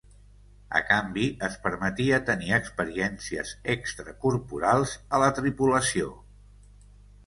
A 0.79 0.79
canvi, 0.87 1.25
es 1.47 1.57
permetia 1.65 2.21
tenir 2.31 2.57
experiències 2.59 3.55
extracorporals 3.77 4.99
a 5.21 5.25
la 5.27 5.33
tripulació. 5.43 6.15